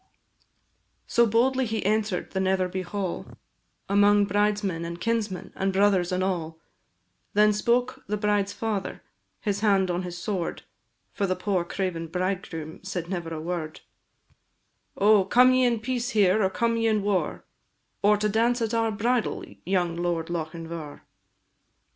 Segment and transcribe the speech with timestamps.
[1.05, 3.27] So boldly he enter'd the Netherby Hall,
[3.87, 6.59] Among bridesmen, and kinsmen, and brothers, and all:
[7.35, 9.03] Then spoke the bride's father,
[9.41, 10.63] his hand on his sword,
[11.13, 13.81] (For the poor craven bridegroom said never a word)
[14.97, 17.45] "Oh, come ye in peace here, or come ye in war,
[18.01, 21.03] Or to dance at our bridal, young Lord Lochinvar?"